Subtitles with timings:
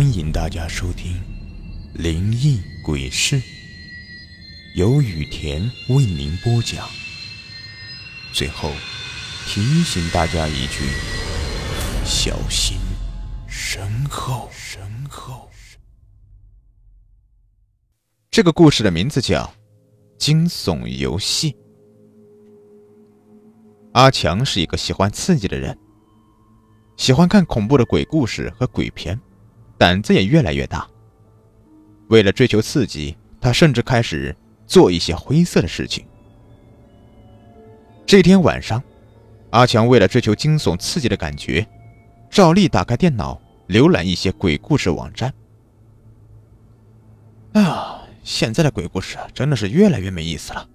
[0.00, 1.12] 欢迎大家收听
[2.02, 3.36] 《灵异鬼事》，
[4.74, 6.88] 由雨田为您播讲。
[8.32, 8.72] 最后
[9.44, 10.86] 提醒大家一句：
[12.02, 12.78] 小心
[13.46, 14.48] 身后。
[14.50, 15.50] 身后。
[18.30, 19.44] 这个故事的名字叫
[20.18, 21.52] 《惊悚游戏》。
[23.92, 25.78] 阿强是一个喜欢刺激的人，
[26.96, 29.20] 喜欢看恐怖的鬼故事和鬼片。
[29.80, 30.86] 胆子也越来越大。
[32.08, 34.36] 为了追求刺激，他甚至开始
[34.66, 36.04] 做一些灰色的事情。
[38.04, 38.82] 这天晚上，
[39.48, 41.66] 阿强为了追求惊悚刺激的感觉，
[42.28, 45.32] 照例打开电脑浏览一些鬼故事网站。
[47.54, 50.68] 啊，现在的鬼故事真的是越来越没意思了。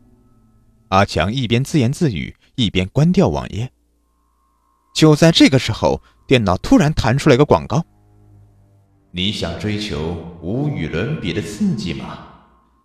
[0.88, 3.72] 阿强一边自言自语，一边关掉网页。
[4.95, 7.85] 就在这个时候，电脑突然弹出了一个广告。
[9.17, 12.19] 你想追求无与伦比的刺激吗？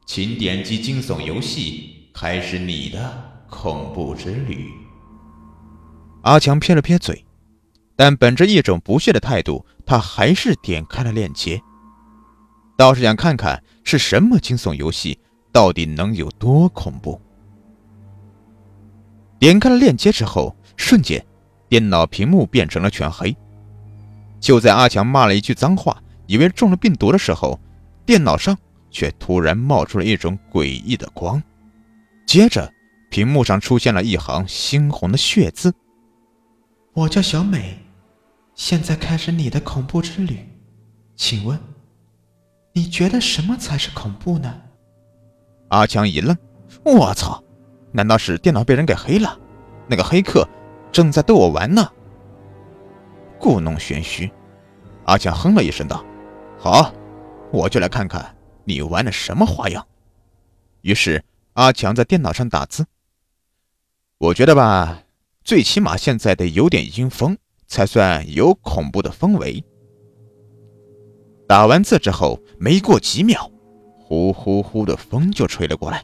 [0.06, 4.70] 请点击惊悚游戏，开始你的恐怖之旅。
[6.22, 7.26] 阿强撇了撇嘴，
[7.96, 11.60] 但本着一种不屑的态度，他还是点开了链接，
[12.76, 15.18] 倒是想看看是什么惊悚游戏，
[15.50, 17.20] 到底能有多恐怖。
[19.40, 21.26] 点开了链接之后，瞬间，
[21.68, 23.36] 电脑屏幕变成了全黑。
[24.38, 26.00] 就在阿强骂了一句脏话。
[26.30, 27.58] 以为中了病毒的时候，
[28.06, 28.56] 电脑上
[28.88, 31.42] 却突然冒出了一种诡异的光，
[32.24, 32.72] 接着
[33.10, 35.74] 屏幕上出现了一行猩红的血字
[36.94, 37.76] ：“我叫小美，
[38.54, 40.38] 现在开始你的恐怖之旅，
[41.16, 41.58] 请问
[42.74, 44.54] 你觉得什么才是恐怖呢？”
[45.70, 46.38] 阿强一愣
[46.86, 47.42] ：“我操，
[47.90, 49.36] 难道是电脑被人给黑了？
[49.88, 50.48] 那个黑客
[50.92, 51.90] 正在逗我玩呢？”
[53.36, 54.30] 故弄玄虚，
[55.06, 56.04] 阿强哼了一声道。
[56.62, 56.92] 好，
[57.50, 59.86] 我就来看看你玩的什么花样。
[60.82, 62.84] 于是阿强在电脑上打字。
[64.18, 65.02] 我觉得吧，
[65.42, 67.34] 最起码现在得有点阴风，
[67.66, 69.64] 才算有恐怖的氛围。
[71.48, 73.50] 打完字之后，没过几秒，
[73.98, 76.02] 呼呼呼的风就吹了过来。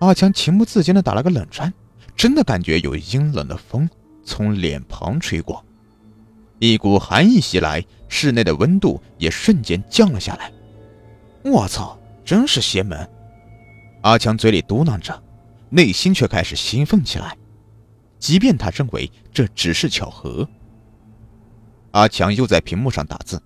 [0.00, 1.72] 阿强情不自禁的打了个冷战，
[2.16, 3.88] 真的感觉有阴冷的风
[4.24, 5.64] 从脸庞吹过。
[6.58, 10.52] 一股寒意袭来，室内的温度也瞬间降了下来。
[11.44, 13.08] 我操，真是邪门！
[14.02, 15.22] 阿强嘴里嘟囔着，
[15.70, 17.36] 内心却开始兴奋起来。
[18.18, 20.48] 即便他认为这只是巧合，
[21.92, 23.40] 阿强又在屏幕上打字。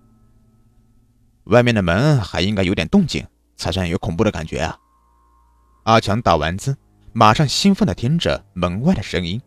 [1.45, 4.79] 外面的门还应该有点动静，才算有恐怖的感觉啊！
[5.83, 6.77] 阿强打完字，
[7.13, 9.41] 马上兴奋地听着门外的声音，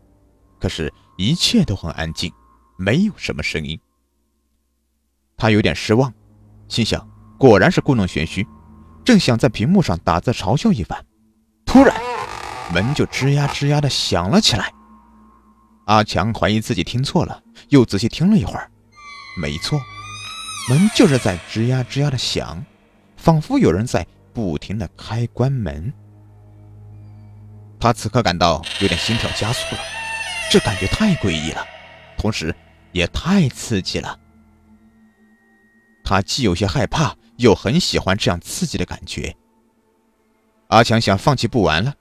[0.60, 2.32] 可是，一切都很安静。
[2.76, 3.78] 没有什么声音，
[5.36, 6.12] 他有点失望，
[6.68, 8.46] 心想：果然是故弄玄虚。
[9.04, 11.04] 正想在屏幕上打字嘲笑一番，
[11.64, 11.94] 突然
[12.74, 14.72] 门就吱呀吱呀的响了起来。
[15.86, 18.68] 阿强怀疑自己听错了，又仔细听了一会儿，
[19.40, 19.80] 没错，
[20.68, 22.64] 门就是在吱呀吱呀的响，
[23.16, 24.04] 仿佛有人在
[24.34, 25.92] 不停的开关门。
[27.78, 29.80] 他此刻感到有点心跳加速了，
[30.50, 31.64] 这感觉太诡异了，
[32.18, 32.52] 同时。
[32.96, 34.18] 也太刺激了，
[36.02, 39.36] 他既有些害怕，又很喜欢这样刺激的感觉。
[40.68, 41.94] 阿强想放弃不玩了，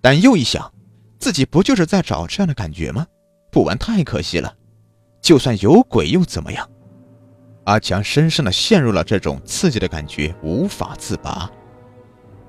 [0.00, 0.72] 但又一想，
[1.18, 3.06] 自己不就是在找这样的感觉吗？
[3.52, 4.56] 不玩太可惜了。
[5.20, 6.66] 就算有鬼又怎么样？
[7.66, 11.50] 阿强深深的陷入了这种刺激的感觉，无法自拔。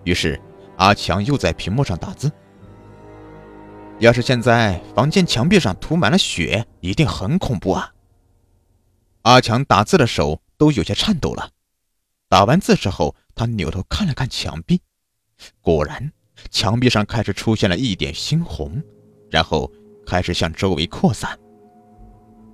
[0.05, 0.41] 于是，
[0.77, 2.31] 阿强又在屏幕上打字。
[3.99, 7.91] 要是现在房间墙壁上涂满了血，一定很恐怖啊！
[9.23, 11.49] 阿强打字的手都有些颤抖了。
[12.29, 14.79] 打完字之后，他扭头看了看墙壁，
[15.61, 16.11] 果然，
[16.51, 18.79] 墙壁上开始出现了一点猩红，
[19.31, 19.71] 然后
[20.05, 21.35] 开始向周围扩散，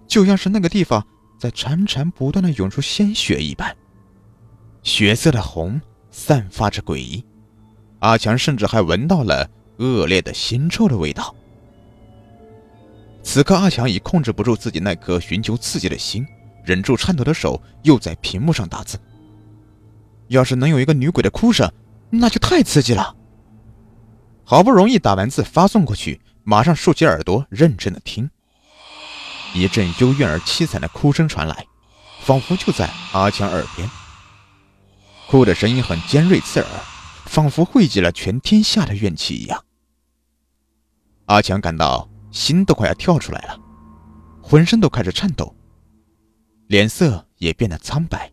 [0.08, 1.06] 就像是那个地方
[1.38, 3.76] 在潺潺不断的涌出鲜血一般。
[4.82, 7.26] 血色的红散发着诡异，
[8.00, 9.50] 阿强甚至还闻到了。
[9.78, 11.36] 恶劣的腥臭的味道。
[13.24, 16.26] 此刻，阿强已控制不住自己那颗寻求刺激的心，
[16.64, 19.00] 忍住颤抖的手，又在屏幕上打字。
[20.28, 21.72] 要是能有一个女鬼的哭声，
[22.10, 23.16] 那就太刺激了。
[24.44, 28.30] 好不容易打完字发送过去，马上竖起耳朵认真的听。
[29.54, 31.66] 一阵幽怨而凄惨的哭声传来，
[32.22, 33.90] 仿佛就在阿强耳边。
[35.28, 36.70] 哭的声音很尖锐刺耳。
[37.26, 39.64] 仿佛汇集了全天下的怨气一样，
[41.26, 43.58] 阿强感到心都快要跳出来了，
[44.42, 45.56] 浑身都开始颤抖，
[46.68, 48.30] 脸色也变得苍白。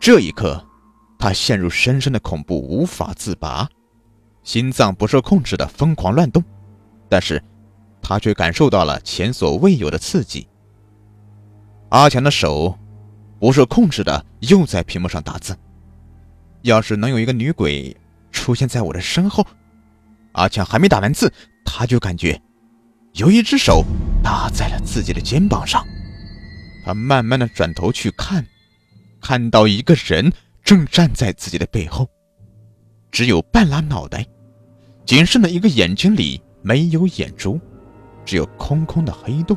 [0.00, 0.62] 这一刻，
[1.16, 3.66] 他陷入深深的恐怖，无法自拔，
[4.42, 6.42] 心脏不受控制的疯狂乱动，
[7.08, 7.42] 但是，
[8.02, 10.46] 他却感受到了前所未有的刺激。
[11.90, 12.76] 阿强的手
[13.38, 15.56] 不受控制的又在屏幕上打字。
[16.62, 17.96] 要是能有一个女鬼
[18.32, 19.46] 出现在我的身后，
[20.34, 21.32] 阿强还没打完字，
[21.64, 22.40] 他就感觉
[23.14, 23.84] 有一只手
[24.22, 25.84] 搭在了自己的肩膀上。
[26.84, 28.44] 他慢慢的转头去看，
[29.20, 30.30] 看到一个人
[30.62, 32.08] 正站在自己的背后，
[33.10, 34.26] 只有半拉脑袋，
[35.06, 37.58] 仅剩的一个眼睛里没有眼珠，
[38.24, 39.56] 只有空空的黑洞，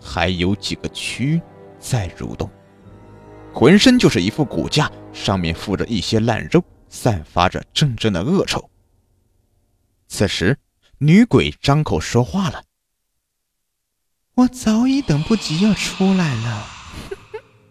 [0.00, 1.40] 还有几个蛆
[1.78, 2.48] 在蠕动，
[3.52, 8.69] 浑身就是一副骨架，上面附着一些烂肉，散发着阵阵的恶臭。
[10.10, 10.58] 此时，
[10.98, 12.64] 女鬼张口说话了。
[14.34, 16.66] 我早已等不及要出来了。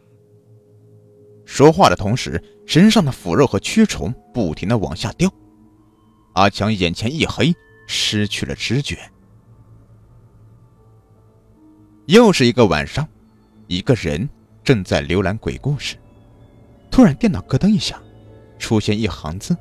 [1.45, 5.30] 说话的同时，身上的腐肉和蛆虫不停的往下掉。
[6.33, 7.53] 阿强眼前一黑，
[7.88, 8.97] 失去了知觉。
[12.06, 13.07] 又是一个晚上，
[13.68, 14.27] 一个人
[14.63, 15.97] 正在浏览鬼故事，
[16.89, 18.01] 突然电脑咯噔一下，
[18.57, 19.56] 出现一行字：“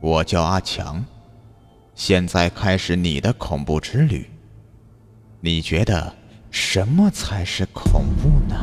[0.00, 1.04] 我叫阿强，
[1.94, 4.30] 现在开始你的恐怖之旅。”
[5.42, 6.14] 你觉得
[6.50, 8.56] 什么才是恐怖呢？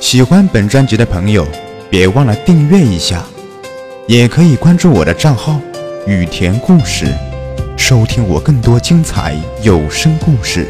[0.00, 1.46] 喜欢本专辑的朋友，
[1.90, 3.24] 别忘了订阅一下，
[4.06, 5.60] 也可以关注我的账号
[6.06, 7.06] “雨田故事”，
[7.76, 10.66] 收听我更多精彩有声故事。